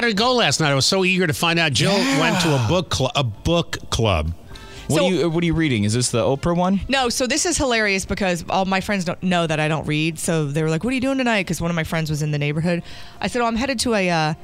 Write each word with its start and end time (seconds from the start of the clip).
How 0.00 0.06
did 0.06 0.12
it 0.12 0.16
go 0.16 0.32
last 0.32 0.60
night? 0.60 0.70
I 0.70 0.74
was 0.74 0.86
so 0.86 1.04
eager 1.04 1.26
to 1.26 1.34
find 1.34 1.58
out. 1.58 1.74
Jill 1.74 1.92
went 2.18 2.40
to 2.40 2.54
a 2.54 2.66
book 2.70 2.94
cl- 2.94 3.12
a 3.14 3.22
book 3.22 3.76
club. 3.90 4.32
What 4.86 4.96
So- 4.96 5.04
are 5.04 5.10
you 5.12 5.28
What 5.28 5.42
are 5.42 5.46
you 5.46 5.52
reading? 5.52 5.84
Is 5.84 5.92
this 5.92 6.08
the 6.10 6.22
Oprah 6.22 6.56
one? 6.56 6.80
No, 6.88 7.10
so 7.10 7.26
this 7.26 7.44
is 7.44 7.58
hilarious 7.58 8.06
because 8.06 8.42
all 8.48 8.64
my 8.64 8.80
friends 8.80 9.04
don't 9.04 9.22
know 9.22 9.46
that 9.46 9.60
I 9.60 9.68
don't 9.68 9.86
read. 9.86 10.18
So 10.18 10.46
they 10.46 10.62
were 10.62 10.70
like, 10.70 10.84
"What 10.84 10.92
are 10.92 10.94
you 10.94 11.02
doing 11.02 11.18
tonight?" 11.18 11.42
Because 11.42 11.60
one 11.60 11.70
of 11.70 11.74
my 11.74 11.84
friends 11.84 12.08
was 12.08 12.22
in 12.22 12.30
the 12.30 12.38
neighborhood. 12.38 12.82
I 13.20 13.26
said, 13.26 13.42
"Oh, 13.42 13.44
I'm 13.44 13.56
headed 13.56 13.78
to 13.80 13.92
a 13.94 14.08
uh, 14.08 14.34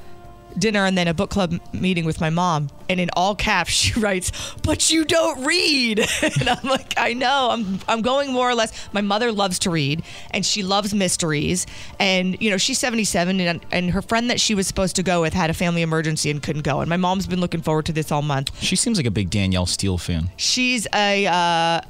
dinner 0.59 0.85
and 0.85 0.97
then 0.97 1.09
a 1.09 1.15
book 1.15 1.31
club 1.31 1.59
meeting 1.73 2.05
with 2.05 2.21
my 2.21 2.31
mom." 2.31 2.71
And 2.89 3.01
in 3.01 3.11
all 3.15 3.35
caps, 3.35 3.71
she 3.83 3.99
writes, 3.99 4.33
"But 4.63 4.91
you 4.91 5.05
don't 5.05 5.45
read." 5.45 5.99
and 6.23 6.49
I'm 6.49 6.69
like, 6.69 6.95
"I 6.97 7.13
know. 7.13 7.49
I'm 7.51 7.81
I'm 7.89 8.03
going 8.03 8.33
more 8.33 8.49
or 8.49 8.55
less." 8.55 8.73
My 8.93 9.01
mother 9.01 9.33
loves 9.33 9.59
to 9.61 9.71
read, 9.71 10.03
and 10.31 10.45
she 10.45 10.63
loves 10.63 10.95
mysteries. 10.95 11.67
And 11.99 12.41
you 12.41 12.51
know, 12.51 12.57
she's 12.57 12.79
77, 12.79 13.41
and 13.41 13.65
and 13.71 13.91
her 13.91 14.03
friend 14.03 14.31
that 14.31 14.41
she 14.41 14.55
was 14.55 14.67
supposed 14.67 14.97
to 14.97 15.03
go 15.03 15.23
with 15.23 15.35
had 15.35 15.51
a 15.51 15.55
family 15.55 15.83
emergency 15.83 16.31
and 16.31 16.43
couldn't 16.43 16.63
go. 16.63 16.81
And 16.81 16.89
my 16.89 16.97
mom's 16.97 17.27
been 17.27 17.41
looking 17.41 17.63
forward 17.63 17.87
to 17.87 17.93
this 17.93 18.13
all 18.13 18.23
month. 18.23 18.51
She 18.63 18.77
seems 18.77 18.99
like 18.99 19.07
a 19.07 19.11
big 19.11 19.31
Danielle 19.31 19.67
Steel 19.67 19.99
fan. 19.99 20.31
She's 20.37 20.87
a. 20.95 21.27
Uh, 21.27 21.81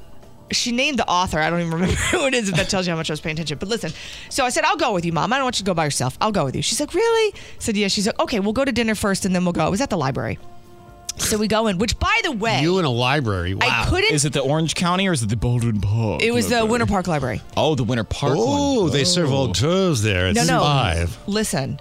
she 0.51 0.71
named 0.71 0.99
the 0.99 1.07
author. 1.07 1.39
I 1.39 1.49
don't 1.49 1.59
even 1.61 1.73
remember 1.73 1.95
who 2.11 2.25
it 2.27 2.33
is. 2.33 2.49
If 2.49 2.55
that 2.55 2.69
tells 2.69 2.87
you 2.87 2.91
how 2.91 2.97
much 2.97 3.09
I 3.09 3.13
was 3.13 3.21
paying 3.21 3.33
attention. 3.35 3.57
But 3.57 3.69
listen, 3.69 3.91
so 4.29 4.45
I 4.45 4.49
said, 4.49 4.63
"I'll 4.63 4.77
go 4.77 4.93
with 4.93 5.05
you, 5.05 5.11
mom. 5.13 5.31
I 5.33 5.37
don't 5.37 5.45
want 5.45 5.57
you 5.59 5.63
to 5.65 5.69
go 5.69 5.73
by 5.73 5.85
yourself. 5.85 6.17
I'll 6.21 6.31
go 6.31 6.45
with 6.45 6.55
you." 6.55 6.61
She's 6.61 6.79
like, 6.79 6.93
"Really?" 6.93 7.33
I 7.35 7.39
said, 7.59 7.75
"Yeah." 7.77 7.87
She's 7.87 8.07
like, 8.07 8.19
"Okay, 8.19 8.39
we'll 8.39 8.53
go 8.53 8.65
to 8.65 8.71
dinner 8.71 8.95
first, 8.95 9.25
and 9.25 9.33
then 9.35 9.43
we'll 9.45 9.53
go." 9.53 9.67
It 9.67 9.71
was 9.71 9.81
at 9.81 9.89
the 9.89 9.97
library. 9.97 10.39
So 11.17 11.37
we 11.39 11.47
go 11.47 11.65
in. 11.65 11.79
Which, 11.79 11.97
by 11.97 12.21
the 12.23 12.31
way, 12.31 12.61
You 12.61 12.77
in 12.77 12.85
a 12.85 12.91
library. 12.91 13.55
Wow. 13.55 13.61
I 13.67 13.89
couldn't. 13.89 14.13
Is 14.13 14.23
it 14.25 14.33
the 14.33 14.41
Orange 14.41 14.75
County 14.75 15.07
or 15.07 15.13
is 15.13 15.23
it 15.23 15.29
the 15.29 15.35
Baldwin 15.35 15.81
Park? 15.81 16.21
it 16.21 16.31
was 16.31 16.47
the 16.47 16.55
Library? 16.57 16.71
Winter 16.71 16.85
Park 16.85 17.07
Library. 17.07 17.41
Oh, 17.57 17.73
the 17.73 17.83
Winter 17.83 18.03
Park 18.03 18.35
Oh, 18.37 18.83
one. 18.83 18.91
they 18.91 19.03
serve 19.03 19.31
Oh. 19.31 19.37
old 19.37 19.55
toes 19.55 20.03
there. 20.03 20.27
It's 20.27 20.37
No, 20.37 20.57
no. 20.57 20.61
five. 20.61 21.17
Listen, 21.25 21.79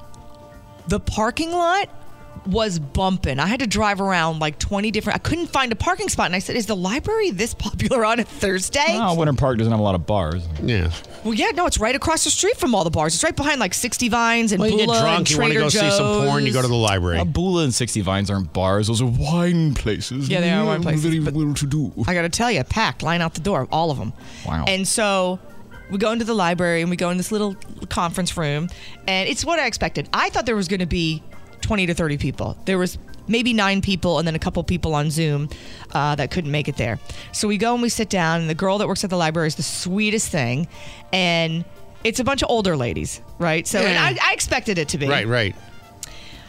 the 0.89 0.98
parking 0.98 1.53
lot 1.53 1.91
was 2.47 2.78
bumping. 2.78 3.39
I 3.39 3.47
had 3.47 3.61
to 3.61 3.66
drive 3.66 4.00
around 4.00 4.39
like 4.39 4.58
20 4.58 4.91
different. 4.91 5.16
I 5.16 5.19
couldn't 5.20 5.48
find 5.48 5.72
a 5.72 5.77
parking 5.77 6.08
spot, 6.08 6.27
and 6.27 6.34
I 6.36 6.39
said, 6.39 6.57
"Is 6.57 6.67
the 6.67 6.77
library 6.77 7.30
this 7.30 7.55
popular 7.55 8.05
on 8.05 8.20
a 8.20 8.24
Thursday?" 8.24 8.84
Oh, 8.89 9.14
Winter 9.14 9.33
Park 9.34 9.58
doesn't 9.58 9.70
have 9.70 9.80
a 9.80 9.83
lot 9.83 9.95
of 9.95 10.07
bars. 10.07 10.46
Yeah. 10.62 10.90
Well, 11.24 11.35
yeah, 11.35 11.51
no, 11.55 11.67
it's 11.67 11.79
right 11.79 11.95
across 11.95 12.24
the 12.24 12.30
street 12.30 12.56
from 12.56 12.74
all 12.74 12.85
the 12.85 12.90
bars. 12.90 13.14
It's 13.14 13.24
right 13.24 13.35
behind 13.35 13.58
like 13.58 13.74
60 13.74 14.08
Vines 14.08 14.52
and 14.52 14.61
Well, 14.61 14.70
you 14.70 14.77
get 14.79 14.86
drunk, 14.89 15.18
and 15.18 15.30
you 15.30 15.39
want 15.39 15.52
to 15.52 15.58
Trader 15.58 15.61
go 15.61 15.68
see 15.68 15.90
some 15.96 16.27
porn, 16.27 16.46
you 16.46 16.52
go 16.52 16.62
to 16.62 16.68
the 16.68 16.74
library. 16.74 17.18
Uh, 17.18 17.24
Bulla 17.24 17.64
and 17.64 17.74
60 17.74 18.01
Vines 18.02 18.30
aren't 18.30 18.52
bars. 18.52 18.86
Those 18.86 19.02
are 19.02 19.06
wine 19.06 19.74
places. 19.74 20.29
Yeah, 20.29 20.40
they 20.40 20.51
are 20.52 20.64
wine 20.64 20.83
places, 20.83 21.02
Very 21.02 21.18
but- 21.18 21.35
well 21.35 21.52
to 21.55 21.67
do. 21.67 21.92
I 22.06 22.14
got 22.14 22.23
to 22.23 22.29
tell 22.29 22.51
you, 22.51 22.62
packed, 22.64 23.02
line 23.02 23.23
out 23.23 23.35
the 23.35 23.40
door, 23.40 23.67
all 23.73 23.90
of 23.90 23.98
them. 23.98 24.12
Wow. 24.46 24.64
And 24.68 24.86
so 24.86 25.40
we 25.90 25.98
go 25.98 26.12
into 26.12 26.24
the 26.24 26.35
library 26.35 26.80
and 26.83 26.90
we 26.90 26.96
go 26.96 27.11
in 27.11 27.17
this 27.17 27.33
little 27.33 27.56
conference 27.89 28.36
room, 28.36 28.68
and 29.08 29.29
it's 29.29 29.45
what 29.45 29.58
I 29.58 29.67
expected. 29.67 30.08
I 30.12 30.30
thought 30.30 30.46
there 30.46 30.56
was 30.56 30.68
going 30.68 30.80
to 30.80 30.86
be 30.86 31.23
20 31.67 31.87
to 31.87 31.95
30 31.95 32.17
people. 32.17 32.57
There 32.65 32.79
was 32.79 32.97
maybe 33.27 33.53
nine 33.53 33.81
people 33.83 34.21
and 34.21 34.27
then 34.27 34.37
a 34.37 34.39
couple 34.39 34.63
people 34.63 34.95
on 34.95 35.11
Zoom 35.11 35.49
uh, 35.93 36.15
that 36.15 36.31
couldn't 36.31 36.53
make 36.53 36.69
it 36.69 36.77
there. 36.77 37.01
So 37.33 37.49
we 37.49 37.59
go 37.59 37.73
and 37.75 37.83
we 37.83 37.89
sit 37.89 38.09
down, 38.09 38.41
and 38.43 38.49
the 38.49 38.55
girl 38.55 38.79
that 38.79 38.87
works 38.87 39.03
at 39.03 39.11
the 39.11 39.17
library 39.17 39.49
is 39.49 39.57
the 39.57 39.65
sweetest 39.65 40.29
thing, 40.31 40.69
and 41.13 41.65
it's 42.05 42.21
a 42.21 42.25
bunch 42.25 42.43
of 42.45 42.51
older 42.51 42.77
ladies, 42.77 43.21
right? 43.41 43.67
So 43.67 43.81
and 43.81 44.17
Yeah. 44.17 44.23
I, 44.25 44.31
I 44.31 44.33
expected 44.33 44.79
it 44.79 44.89
to 44.91 44.99
be. 44.99 45.09
Right, 45.09 45.27
right. 45.27 45.57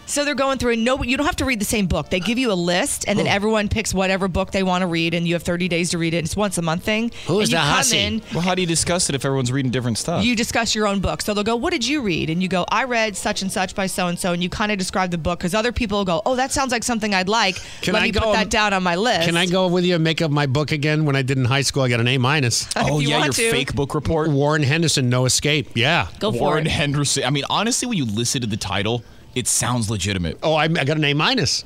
So 0.07 0.23
they're 0.23 0.35
going 0.35 0.57
through, 0.57 0.71
and 0.73 0.85
no, 0.85 1.03
you 1.03 1.17
don't 1.17 1.25
have 1.25 1.35
to 1.35 1.45
read 1.45 1.59
the 1.59 1.65
same 1.65 1.85
book. 1.85 2.09
They 2.09 2.21
give 2.21 2.37
you 2.37 2.51
a 2.51 2.55
list, 2.55 3.03
and 3.09 3.19
then 3.19 3.27
everyone 3.27 3.67
picks 3.67 3.93
whatever 3.93 4.27
book 4.29 4.51
they 4.51 4.63
want 4.63 4.81
to 4.81 4.87
read, 4.87 5.13
and 5.13 5.27
you 5.27 5.33
have 5.35 5.43
30 5.43 5.67
days 5.67 5.89
to 5.91 5.97
read 5.97 6.13
it. 6.13 6.23
It's 6.23 6.35
once 6.35 6.57
a 6.57 6.61
month 6.61 6.83
thing. 6.83 7.11
Who 7.27 7.41
is 7.41 7.49
and 7.49 7.51
you 7.51 7.57
the 7.57 7.63
come 7.63 7.75
hussy? 7.75 7.97
in, 7.99 8.21
Well, 8.33 8.41
how 8.41 8.55
do 8.55 8.61
you 8.61 8.67
discuss 8.67 9.09
it 9.09 9.15
if 9.15 9.25
everyone's 9.25 9.51
reading 9.51 9.69
different 9.69 9.97
stuff? 9.97 10.23
you 10.23 10.33
discuss 10.35 10.73
your 10.73 10.87
own 10.87 11.01
book. 11.01 11.21
So 11.21 11.33
they'll 11.33 11.43
go, 11.43 11.57
"What 11.57 11.71
did 11.71 11.85
you 11.85 12.01
read?" 12.01 12.29
And 12.29 12.41
you 12.41 12.47
go, 12.47 12.65
"I 12.69 12.85
read 12.85 13.17
such 13.17 13.41
and 13.41 13.51
such 13.51 13.75
by 13.75 13.87
so 13.87 14.07
and 14.07 14.17
so," 14.17 14.31
and 14.31 14.41
you 14.41 14.47
kind 14.49 14.71
of 14.71 14.77
describe 14.77 15.11
the 15.11 15.17
book 15.17 15.39
because 15.39 15.53
other 15.53 15.73
people 15.73 15.97
will 15.97 16.05
go, 16.05 16.21
"Oh, 16.25 16.37
that 16.37 16.53
sounds 16.53 16.71
like 16.71 16.85
something 16.85 17.13
I'd 17.13 17.27
like. 17.27 17.59
Can 17.81 17.93
Let 17.93 18.03
I 18.03 18.05
me 18.05 18.11
go 18.11 18.21
put 18.21 18.33
that 18.33 18.49
down 18.49 18.71
on 18.73 18.83
my 18.83 18.95
list." 18.95 19.25
Can 19.25 19.35
I 19.35 19.45
go 19.45 19.67
with 19.67 19.83
you 19.83 19.95
and 19.95 20.03
make 20.05 20.21
up 20.21 20.31
my 20.31 20.45
book 20.47 20.71
again? 20.71 21.03
When 21.03 21.17
I 21.17 21.21
did 21.21 21.37
in 21.37 21.43
high 21.43 21.61
school, 21.63 21.83
I 21.83 21.89
got 21.89 21.99
an 21.99 22.07
A 22.07 22.17
minus. 22.17 22.65
oh, 22.77 22.99
you 22.99 23.09
yeah, 23.09 23.15
your 23.15 23.19
want 23.19 23.35
to. 23.35 23.51
fake 23.51 23.75
book 23.75 23.93
report. 23.93 24.29
Warren 24.29 24.63
Henderson, 24.63 25.09
No 25.09 25.25
Escape. 25.25 25.71
Yeah. 25.75 26.07
Go 26.19 26.31
for 26.31 26.39
Warren 26.39 26.65
it. 26.65 26.71
Henderson. 26.71 27.25
I 27.25 27.29
mean, 27.29 27.43
honestly, 27.49 27.87
when 27.89 27.97
you 27.97 28.05
listen 28.05 28.39
to 28.41 28.47
the 28.47 28.55
title, 28.57 29.03
it 29.37 29.47
sounds 29.47 29.89
legitimate. 29.89 30.37
Oh, 30.43 30.53
I, 30.55 30.63
I 30.65 30.67
got 30.67 30.97
an 30.97 31.03
A 31.05 31.13
minus. 31.13 31.63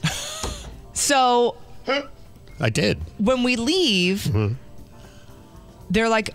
So 0.94 1.56
I 2.60 2.70
did. 2.70 3.00
when 3.18 3.44
we 3.44 3.56
leave, 3.56 4.24
Mm-hmm. 4.24 4.54
they're 5.90 6.10
like, 6.10 6.34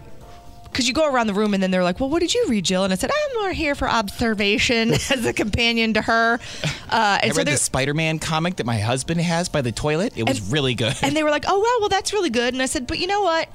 because 0.65 0.87
you 0.89 0.93
go 0.95 1.11
around 1.11 1.27
the 1.27 1.35
room 1.35 1.55
and 1.55 1.63
then 1.63 1.71
they're 1.71 1.85
like, 1.85 2.01
well, 2.01 2.11
what 2.11 2.21
did 2.21 2.35
you 2.35 2.45
read, 2.49 2.65
Jill? 2.65 2.85
And 2.85 2.93
I 2.93 2.97
said, 2.97 3.11
I'm 3.11 3.41
more 3.41 3.53
here 3.53 3.75
for 3.75 3.89
observation 3.89 4.93
as 5.11 5.25
a 5.25 5.33
companion 5.33 5.95
to 5.95 6.03
her. 6.03 6.39
Uh, 6.89 7.19
and 7.21 7.33
I 7.33 7.35
so 7.35 7.39
read 7.39 7.47
they're- 7.49 7.55
the 7.55 7.59
Spider-Man 7.61 8.21
comic 8.21 8.57
that 8.57 8.65
my 8.65 8.79
husband 8.79 9.21
has 9.21 9.49
by 9.49 9.61
the 9.61 9.73
toilet. 9.73 10.13
It 10.17 10.23
was 10.29 10.39
And- 10.39 10.53
really 10.53 10.75
good. 10.77 10.95
and 11.03 11.17
they 11.17 11.25
were 11.25 11.31
like, 11.33 11.45
oh, 11.49 11.59
well, 11.61 11.77
well, 11.81 11.89
that's 11.89 12.13
really 12.13 12.31
good. 12.31 12.55
And 12.55 12.63
I 12.63 12.67
said, 12.67 12.87
but 12.87 13.01
you 13.01 13.09
know 13.09 13.23
what? 13.23 13.49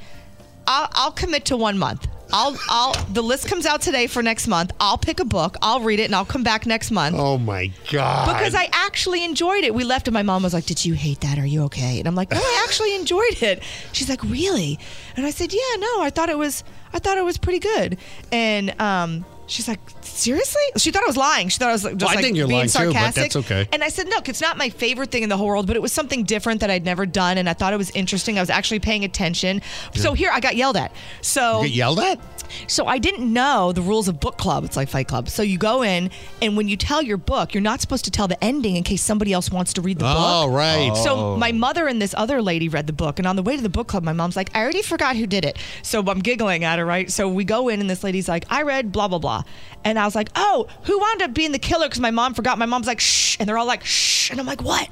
I'll, 0.67 0.89
I'll 0.91 1.11
commit 1.13 1.45
to 1.45 1.55
one 1.55 1.77
month. 1.77 2.07
I'll, 2.33 2.57
I'll, 2.69 2.93
the 3.05 3.21
list 3.21 3.47
comes 3.47 3.65
out 3.65 3.81
today 3.81 4.07
for 4.07 4.23
next 4.23 4.47
month. 4.47 4.71
I'll 4.79 4.97
pick 4.97 5.19
a 5.19 5.25
book. 5.25 5.57
I'll 5.61 5.81
read 5.81 5.99
it 5.99 6.05
and 6.05 6.15
I'll 6.15 6.25
come 6.25 6.43
back 6.43 6.65
next 6.65 6.91
month. 6.91 7.15
Oh 7.19 7.37
my 7.37 7.71
God. 7.91 8.33
Because 8.33 8.55
I 8.55 8.69
actually 8.71 9.23
enjoyed 9.25 9.63
it. 9.63 9.73
We 9.73 9.83
left 9.83 10.07
and 10.07 10.13
my 10.13 10.23
mom 10.23 10.43
was 10.43 10.53
like, 10.53 10.65
Did 10.65 10.83
you 10.85 10.93
hate 10.93 11.21
that? 11.21 11.37
Are 11.37 11.45
you 11.45 11.63
okay? 11.63 11.99
And 11.99 12.07
I'm 12.07 12.15
like, 12.15 12.31
No, 12.31 12.37
I 12.39 12.63
actually 12.67 12.95
enjoyed 12.95 13.41
it. 13.41 13.63
She's 13.91 14.09
like, 14.09 14.23
Really? 14.23 14.79
And 15.15 15.25
I 15.25 15.29
said, 15.31 15.51
Yeah, 15.53 15.75
no, 15.77 16.01
I 16.01 16.09
thought 16.09 16.29
it 16.29 16.37
was 16.37 16.63
I 16.93 16.99
thought 16.99 17.17
it 17.17 17.25
was 17.25 17.37
pretty 17.37 17.59
good. 17.59 17.97
And 18.31 18.79
um 18.81 19.25
She's 19.51 19.67
like, 19.67 19.79
seriously? 20.01 20.61
She 20.77 20.91
thought 20.91 21.03
I 21.03 21.07
was 21.07 21.17
lying. 21.17 21.49
She 21.49 21.57
thought 21.57 21.69
I 21.69 21.73
was 21.73 21.83
like, 21.83 21.97
just 21.97 22.03
Well, 22.03 22.11
I 22.11 22.15
like 22.15 22.23
think 22.23 22.37
you're 22.37 22.47
being 22.47 22.59
lying 22.59 22.69
too, 22.69 22.77
but 22.79 22.93
sarcastic. 22.93 23.23
that's 23.23 23.35
okay. 23.35 23.67
And 23.73 23.83
I 23.83 23.89
said, 23.89 24.07
look, 24.07 24.29
it's 24.29 24.39
not 24.41 24.57
my 24.57 24.69
favorite 24.69 25.11
thing 25.11 25.23
in 25.23 25.29
the 25.29 25.35
whole 25.35 25.47
world, 25.47 25.67
but 25.67 25.75
it 25.75 25.81
was 25.81 25.91
something 25.91 26.23
different 26.23 26.61
that 26.61 26.69
I'd 26.71 26.85
never 26.85 27.05
done, 27.05 27.37
and 27.37 27.49
I 27.49 27.53
thought 27.53 27.73
it 27.73 27.77
was 27.77 27.89
interesting. 27.91 28.37
I 28.37 28.41
was 28.41 28.49
actually 28.49 28.79
paying 28.79 29.03
attention. 29.03 29.61
So 29.93 30.13
here, 30.13 30.31
I 30.33 30.39
got 30.39 30.55
yelled 30.55 30.77
at. 30.77 30.93
So 31.21 31.61
You 31.63 31.67
get 31.67 31.75
yelled 31.75 31.99
at? 31.99 32.19
So 32.67 32.85
I 32.87 32.97
didn't 32.97 33.31
know 33.31 33.71
the 33.71 33.81
rules 33.81 34.07
of 34.07 34.19
book 34.19 34.37
club. 34.37 34.63
It's 34.63 34.75
like 34.77 34.89
Fight 34.89 35.07
Club. 35.07 35.29
So 35.29 35.43
you 35.43 35.57
go 35.57 35.83
in, 35.83 36.09
and 36.41 36.57
when 36.57 36.67
you 36.67 36.77
tell 36.77 37.01
your 37.01 37.17
book, 37.17 37.53
you're 37.53 37.61
not 37.61 37.81
supposed 37.81 38.05
to 38.05 38.11
tell 38.11 38.27
the 38.27 38.41
ending 38.43 38.75
in 38.75 38.83
case 38.83 39.01
somebody 39.01 39.33
else 39.33 39.51
wants 39.51 39.73
to 39.73 39.81
read 39.81 39.99
the 39.99 40.05
Oh, 40.07 40.47
book. 40.47 40.55
right. 40.57 40.91
So 40.95 41.15
oh. 41.15 41.37
my 41.37 41.51
mother 41.51 41.87
and 41.87 42.01
this 42.01 42.13
other 42.17 42.41
lady 42.41 42.69
read 42.69 42.87
the 42.87 42.93
book, 42.93 43.19
and 43.19 43.27
on 43.27 43.35
the 43.35 43.43
way 43.43 43.55
to 43.55 43.61
the 43.61 43.69
book 43.69 43.87
club, 43.87 44.03
my 44.03 44.13
mom's 44.13 44.35
like, 44.35 44.49
"I 44.55 44.61
already 44.61 44.81
forgot 44.81 45.15
who 45.15 45.25
did 45.27 45.45
it." 45.45 45.57
So 45.83 46.01
I'm 46.07 46.19
giggling 46.19 46.63
at 46.63 46.79
her, 46.79 46.85
right? 46.85 47.09
So 47.11 47.27
we 47.29 47.43
go 47.43 47.69
in, 47.69 47.79
and 47.81 47.89
this 47.89 48.03
lady's 48.03 48.27
like, 48.27 48.45
"I 48.49 48.61
read 48.63 48.91
blah 48.91 49.07
blah 49.07 49.19
blah," 49.19 49.43
and 49.83 49.97
I 49.99 50.05
was 50.05 50.15
like, 50.15 50.29
"Oh, 50.35 50.67
who 50.83 50.99
wound 50.99 51.21
up 51.21 51.33
being 51.33 51.51
the 51.51 51.59
killer?" 51.59 51.87
Because 51.87 51.99
my 51.99 52.11
mom 52.11 52.33
forgot. 52.33 52.57
My 52.57 52.65
mom's 52.65 52.87
like, 52.87 52.99
"Shh," 52.99 53.37
and 53.39 53.47
they're 53.47 53.57
all 53.57 53.65
like, 53.65 53.83
"Shh," 53.85 54.29
and 54.31 54.39
I'm 54.39 54.45
like, 54.45 54.61
"What?" 54.61 54.89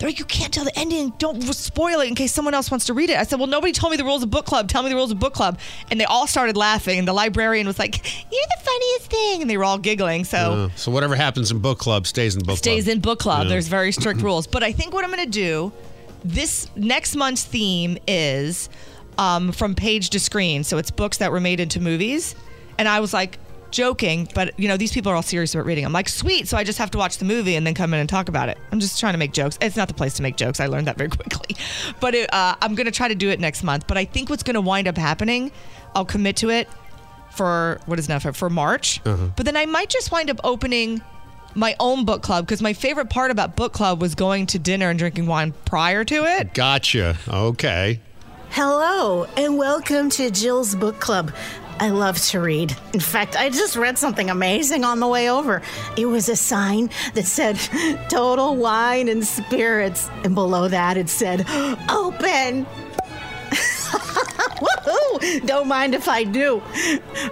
They're 0.00 0.08
like, 0.08 0.18
you 0.18 0.24
can't 0.24 0.50
tell 0.52 0.64
the 0.64 0.76
ending. 0.78 1.10
Don't 1.18 1.42
spoil 1.54 2.00
it 2.00 2.08
in 2.08 2.14
case 2.14 2.32
someone 2.32 2.54
else 2.54 2.70
wants 2.70 2.86
to 2.86 2.94
read 2.94 3.10
it. 3.10 3.18
I 3.18 3.24
said, 3.24 3.38
well, 3.38 3.46
nobody 3.46 3.72
told 3.74 3.90
me 3.90 3.98
the 3.98 4.04
rules 4.04 4.22
of 4.22 4.30
book 4.30 4.46
club. 4.46 4.66
Tell 4.66 4.82
me 4.82 4.88
the 4.88 4.94
rules 4.94 5.10
of 5.10 5.18
book 5.18 5.34
club. 5.34 5.58
And 5.90 6.00
they 6.00 6.06
all 6.06 6.26
started 6.26 6.56
laughing. 6.56 6.98
And 6.98 7.06
the 7.06 7.12
librarian 7.12 7.66
was 7.66 7.78
like, 7.78 7.96
you're 8.32 8.46
the 8.56 8.64
funniest 8.64 9.10
thing. 9.10 9.42
And 9.42 9.50
they 9.50 9.58
were 9.58 9.64
all 9.64 9.76
giggling. 9.76 10.24
So 10.24 10.38
Uh, 10.38 10.68
so 10.74 10.90
whatever 10.90 11.14
happens 11.16 11.50
in 11.50 11.58
book 11.58 11.78
club 11.78 12.06
stays 12.06 12.34
in 12.34 12.42
book 12.44 12.56
stays 12.56 12.72
club. 12.76 12.82
Stays 12.84 12.88
in 12.94 13.00
book 13.00 13.18
club. 13.18 13.42
Yeah. 13.42 13.48
There's 13.50 13.68
very 13.68 13.92
strict 13.92 14.22
rules. 14.22 14.46
But 14.46 14.62
I 14.62 14.72
think 14.72 14.94
what 14.94 15.04
I'm 15.04 15.10
going 15.10 15.24
to 15.24 15.30
do 15.30 15.70
this 16.24 16.66
next 16.76 17.14
month's 17.14 17.44
theme 17.44 17.98
is 18.08 18.70
um, 19.18 19.52
from 19.52 19.74
page 19.74 20.08
to 20.10 20.20
screen. 20.20 20.64
So 20.64 20.78
it's 20.78 20.90
books 20.90 21.18
that 21.18 21.30
were 21.30 21.40
made 21.40 21.60
into 21.60 21.78
movies. 21.78 22.34
And 22.78 22.88
I 22.88 23.00
was 23.00 23.12
like, 23.12 23.38
joking, 23.72 24.28
but 24.34 24.58
you 24.58 24.68
know, 24.68 24.76
these 24.76 24.92
people 24.92 25.12
are 25.12 25.16
all 25.16 25.22
serious 25.22 25.54
about 25.54 25.66
reading. 25.66 25.84
I'm 25.84 25.92
like, 25.92 26.08
sweet. 26.08 26.48
So 26.48 26.56
I 26.56 26.64
just 26.64 26.78
have 26.78 26.90
to 26.92 26.98
watch 26.98 27.18
the 27.18 27.24
movie 27.24 27.56
and 27.56 27.66
then 27.66 27.74
come 27.74 27.92
in 27.94 28.00
and 28.00 28.08
talk 28.08 28.28
about 28.28 28.48
it. 28.48 28.58
I'm 28.72 28.80
just 28.80 28.98
trying 29.00 29.14
to 29.14 29.18
make 29.18 29.32
jokes. 29.32 29.58
It's 29.60 29.76
not 29.76 29.88
the 29.88 29.94
place 29.94 30.14
to 30.14 30.22
make 30.22 30.36
jokes. 30.36 30.60
I 30.60 30.66
learned 30.66 30.86
that 30.86 30.96
very 30.98 31.10
quickly. 31.10 31.56
But 32.00 32.14
it, 32.14 32.32
uh, 32.32 32.56
I'm 32.60 32.74
going 32.74 32.86
to 32.86 32.92
try 32.92 33.08
to 33.08 33.14
do 33.14 33.30
it 33.30 33.40
next 33.40 33.62
month. 33.62 33.86
But 33.86 33.98
I 33.98 34.04
think 34.04 34.30
what's 34.30 34.42
going 34.42 34.54
to 34.54 34.60
wind 34.60 34.88
up 34.88 34.96
happening, 34.96 35.52
I'll 35.94 36.04
commit 36.04 36.36
to 36.36 36.50
it 36.50 36.68
for 37.30 37.80
what 37.86 37.98
is 37.98 38.08
now 38.08 38.18
for, 38.18 38.32
for 38.32 38.50
March. 38.50 39.00
But 39.04 39.44
then 39.44 39.56
I 39.56 39.66
might 39.66 39.88
just 39.88 40.10
wind 40.10 40.30
up 40.30 40.40
opening 40.44 41.00
my 41.54 41.74
own 41.80 42.04
book 42.04 42.22
club 42.22 42.46
because 42.46 42.62
my 42.62 42.72
favorite 42.72 43.10
part 43.10 43.30
about 43.30 43.56
book 43.56 43.72
club 43.72 44.00
was 44.00 44.14
going 44.14 44.46
to 44.46 44.58
dinner 44.58 44.90
and 44.90 44.98
drinking 44.98 45.26
wine 45.26 45.52
prior 45.64 46.04
to 46.04 46.24
it. 46.24 46.54
Gotcha. 46.54 47.16
Okay. 47.28 48.00
Hello, 48.50 49.26
and 49.36 49.56
welcome 49.56 50.10
to 50.10 50.28
Jill's 50.28 50.74
Book 50.74 50.98
Club. 50.98 51.32
I 51.80 51.88
love 51.88 52.18
to 52.26 52.40
read. 52.40 52.76
In 52.92 53.00
fact, 53.00 53.36
I 53.36 53.48
just 53.48 53.74
read 53.74 53.96
something 53.96 54.28
amazing 54.28 54.84
on 54.84 55.00
the 55.00 55.08
way 55.08 55.30
over. 55.30 55.62
It 55.96 56.04
was 56.04 56.28
a 56.28 56.36
sign 56.36 56.90
that 57.14 57.24
said 57.24 57.56
Total 58.10 58.54
Wine 58.54 59.08
and 59.08 59.26
Spirits, 59.26 60.10
and 60.22 60.34
below 60.34 60.68
that 60.68 60.98
it 60.98 61.08
said 61.08 61.46
Open. 61.88 62.66
Woohoo! 64.60 65.46
Don't 65.46 65.68
mind 65.68 65.94
if 65.94 66.06
I 66.06 66.24
do. 66.24 66.62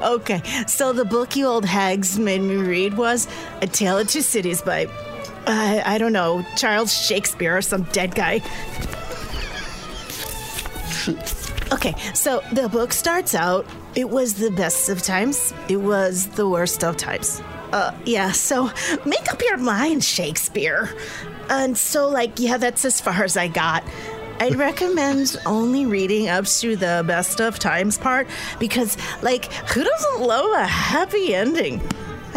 Okay, 0.01 0.41
so 0.67 0.95
the 0.95 1.05
book 1.05 1.37
you 1.37 1.45
old 1.45 1.67
hags 1.67 2.19
made 2.19 2.41
me 2.41 2.57
read 2.57 2.97
was 2.97 3.29
A 3.61 3.67
Tale 3.67 3.99
of 3.99 4.09
Two 4.09 4.23
Cities 4.23 4.63
by, 4.63 4.89
I 5.47 5.99
don't 5.99 6.15
know, 6.15 6.43
Charles 6.57 6.91
Shakespeare 6.91 7.55
or 7.55 7.61
some 7.61 7.83
dead 7.93 8.15
guy. 8.15 8.41
Okay, 11.73 11.95
so 12.15 12.43
the 12.53 12.69
book 12.69 12.93
starts 12.93 13.35
out. 13.35 13.67
It 13.95 14.09
was 14.09 14.35
the 14.35 14.51
best 14.51 14.89
of 14.89 15.03
times. 15.03 15.53
It 15.69 15.77
was 15.77 16.27
the 16.29 16.49
worst 16.49 16.83
of 16.83 16.97
times. 16.97 17.43
Uh, 17.73 17.95
yeah. 18.07 18.33
So 18.33 18.71
make 19.05 19.31
up 19.31 19.43
your 19.43 19.59
mind, 19.59 20.03
Shakespeare. 20.03 20.89
And 21.51 21.77
so, 21.77 22.09
like, 22.09 22.39
yeah, 22.39 22.57
that's 22.57 22.85
as 22.85 23.01
far 23.01 23.23
as 23.23 23.37
I 23.37 23.49
got. 23.49 23.85
I'd 24.41 24.55
recommend 24.69 25.37
only 25.45 25.85
reading 25.85 26.29
up 26.29 26.47
to 26.47 26.77
the 26.77 27.05
best 27.07 27.41
of 27.41 27.59
times 27.59 27.99
part 27.99 28.29
because, 28.59 28.97
like, 29.23 29.53
who 29.53 29.85
doesn't 29.85 30.21
love 30.23 30.51
a 30.59 30.67
happy 30.67 31.35
ending? 31.35 31.83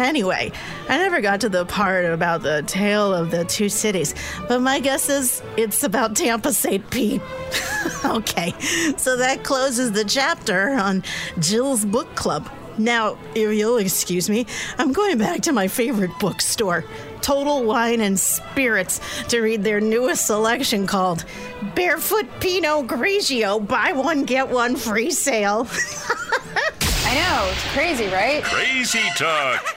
Anyway, 0.02 0.50
I 0.88 0.98
never 0.98 1.20
got 1.20 1.40
to 1.42 1.48
the 1.48 1.64
part 1.64 2.04
about 2.04 2.42
the 2.42 2.62
tale 2.66 3.14
of 3.14 3.30
the 3.30 3.44
two 3.44 3.68
cities, 3.68 4.14
but 4.48 4.60
my 4.60 4.80
guess 4.80 5.08
is 5.08 5.42
it's 5.56 5.84
about 5.84 6.16
Tampa 6.16 6.52
St. 6.52 6.90
Pete. 6.90 7.22
okay, 8.04 8.52
so 8.96 9.16
that 9.16 9.44
closes 9.44 9.92
the 9.92 10.04
chapter 10.04 10.70
on 10.70 11.04
Jill's 11.38 11.84
book 11.84 12.12
club. 12.16 12.50
Now, 12.78 13.16
if 13.34 13.56
you'll 13.56 13.76
excuse 13.76 14.28
me, 14.28 14.46
I'm 14.76 14.92
going 14.92 15.18
back 15.18 15.42
to 15.42 15.52
my 15.52 15.68
favorite 15.68 16.10
bookstore, 16.18 16.84
Total 17.20 17.62
Wine 17.62 18.00
and 18.00 18.18
Spirits, 18.18 19.00
to 19.28 19.40
read 19.40 19.62
their 19.62 19.80
newest 19.80 20.26
selection 20.26 20.86
called 20.86 21.24
Barefoot 21.76 22.26
Pinot 22.40 22.88
Grigio 22.88 23.64
Buy 23.64 23.92
One, 23.92 24.24
Get 24.24 24.48
One 24.48 24.74
Free 24.74 25.12
Sale. 25.12 25.68
I 27.04 27.14
know, 27.14 27.50
it's 27.52 27.72
crazy, 27.72 28.06
right? 28.06 28.42
Crazy 28.42 29.02
talk. 29.16 29.76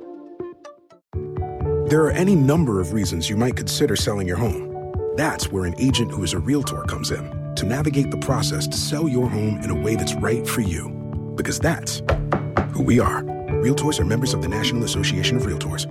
There 1.91 2.05
are 2.05 2.11
any 2.11 2.37
number 2.37 2.79
of 2.79 2.93
reasons 2.93 3.29
you 3.29 3.35
might 3.35 3.57
consider 3.57 3.97
selling 3.97 4.25
your 4.25 4.37
home. 4.37 4.93
That's 5.17 5.51
where 5.51 5.65
an 5.65 5.75
agent 5.77 6.09
who 6.09 6.23
is 6.23 6.31
a 6.31 6.39
realtor 6.39 6.83
comes 6.83 7.11
in 7.11 7.53
to 7.55 7.65
navigate 7.65 8.11
the 8.11 8.17
process 8.17 8.65
to 8.67 8.77
sell 8.77 9.09
your 9.09 9.29
home 9.29 9.59
in 9.61 9.69
a 9.69 9.75
way 9.75 9.97
that's 9.97 10.13
right 10.13 10.47
for 10.47 10.61
you. 10.61 10.87
Because 11.35 11.59
that's 11.59 12.01
who 12.71 12.81
we 12.81 13.01
are. 13.01 13.23
Realtors 13.59 13.99
are 13.99 14.05
members 14.05 14.33
of 14.33 14.41
the 14.41 14.47
National 14.47 14.85
Association 14.85 15.35
of 15.35 15.43
Realtors. 15.43 15.85